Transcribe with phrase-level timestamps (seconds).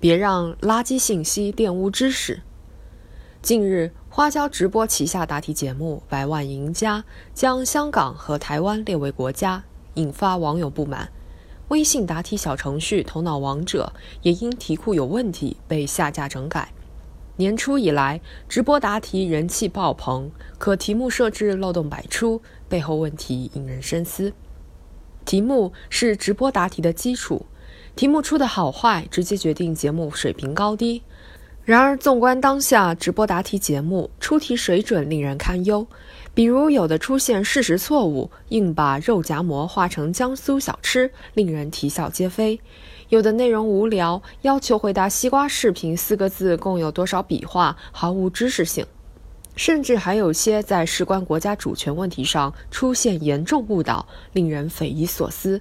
[0.00, 2.40] 别让垃圾信息玷污知识。
[3.42, 7.00] 近日，花椒直播旗下答题节目《百万赢家》
[7.34, 9.62] 将香港和台湾列为国家，
[9.94, 11.10] 引发网友不满。
[11.68, 13.92] 微信答题小程序“头脑王者”
[14.22, 16.72] 也因题库有问题被下架整改。
[17.36, 22.40] 年初以来，直播答题人气爆棚，可题目设置漏洞百出，
[22.70, 24.32] 背后问题引人深思。
[25.26, 27.44] 题目是直播答题的基础，
[28.00, 31.02] 题目出的好坏直接决定节目水平高低。
[31.66, 35.86] 然而，纵观当下直播答题节目，出题水准令人堪忧。
[36.32, 42.58] 比如，有的出现事实错误，硬把肉夹馍画成江苏小吃，令人啼笑皆非；
[43.10, 48.82] 有的内容无聊，要求回答“西瓜视频”四个字共有多少笔画，毫无知识性；
[49.56, 55.60] 甚至还有些在事关国家主权问题上出现严重误导，令人匪夷所思。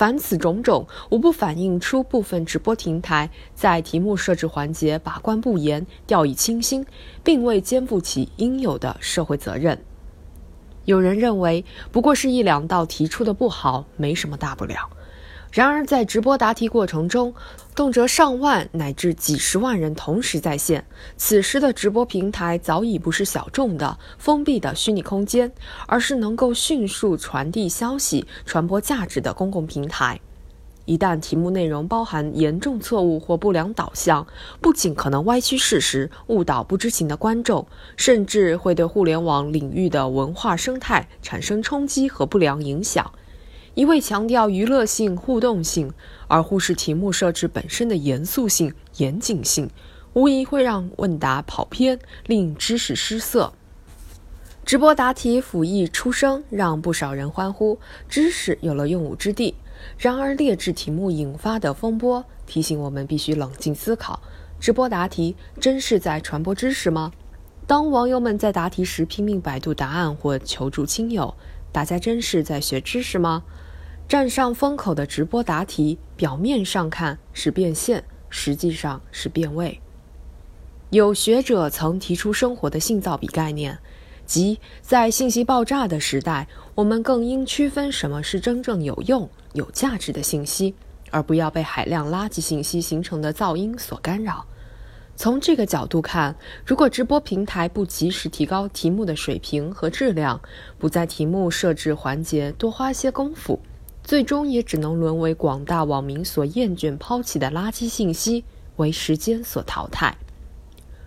[0.00, 6.86] 凡此种种，无不反映出部分直播平台在题目设置环节把关不严、掉以轻心，
[7.22, 9.78] 并未肩负起应有的社会责任。
[10.86, 14.88] 有人认为，不过是一两道题出的不好，没什么大不了。
[15.52, 17.34] 然而，在直播答题过程中，
[17.74, 20.84] 动辄上万乃至几十万人同时在线，
[21.16, 25.50] 此时的直播平台早已不是小众的封闭的虚拟空间，
[25.88, 30.20] 而是能够迅速传递消息、传播价值的公共平台。
[30.84, 34.24] 一旦题目内容包含严重错误或不良导向，
[34.60, 43.12] 不仅可能歪曲事实、误导不知情的观众，甚至会对互联网领域的文化生态产生冲击和不良影响。
[43.80, 45.90] 一味强调娱乐性、互动性，
[46.28, 49.70] 而忽视题目设置本身的严肃性、严谨性，
[50.12, 53.54] 无疑会让问答跑偏，令知识失色。
[54.66, 59.54] 直播答题甫一出生，让不少人欢呼，知识有了用武之地。
[59.96, 64.20] 然而，劣质题目引发的风波提醒我们必须冷静思考：
[64.60, 67.12] 直播答题真是在传播知识吗？
[67.66, 71.34] 当网友们在答题时拼命百度答案或求助亲友，
[71.72, 73.42] 大家真是在学知识吗？
[74.10, 79.80] 站上风口的直播答题，表面上看是变现，实际上是变味。
[80.90, 83.78] 有学者曾提出生活的性噪比概念，
[84.26, 90.74] 即在信息爆炸的时代，我们更应区分什么是真正有用、有价值的信息，
[91.12, 94.44] 而不要被海量垃圾信息形成的噪音所干扰。
[95.14, 96.34] 从这个角度看，
[96.66, 100.40] 如果直播平台不及时提高题目的水平和质量，
[100.80, 103.60] 不在题目设置环节多花些功夫，
[104.10, 108.44] 最终也只能沦为广大网民所厌倦抛弃的垃圾信息，
[108.74, 110.18] 为时间所淘汰。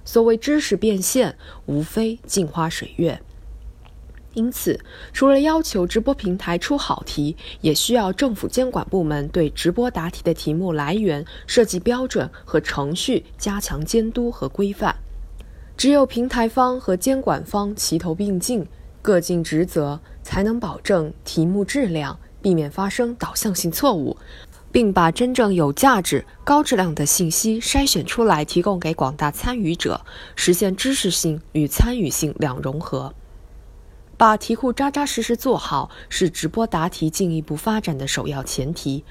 [0.06, 3.22] 所谓知识变现，无非镜花水月。
[4.36, 4.80] 因此，
[5.12, 14.96] 除了要求直播平台出好题，也需要政府监管部门对直播答题的题目来源设计标准和程序加强监督和规范。
[15.76, 18.66] 只有平台方和监管方齐头并进，
[19.02, 24.16] 各尽职责，才能保证题目质量，避免发生导向性错误，
[24.72, 30.06] 并把真正有价值、高质量的信息筛选出来，提供给广大参与者，
[30.36, 33.16] 实现知识性与参与性两融合。
[34.18, 39.04] 把题库扎扎实实做好，是直播答题进一步发展的首要前提；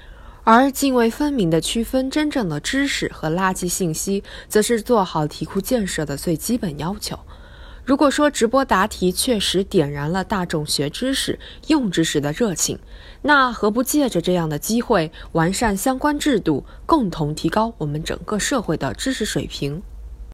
[0.43, 7.19] 而泾渭分明地区分真正的知识和垃圾信息，则是做好题库建设的最基本要求。
[7.85, 12.79] 如果说直播答题确实点燃了大众学知识、用知识的热情，
[13.23, 19.83] 那何不借着这样的机会，完善相关制度，共同提高我们整个社会的知识水平？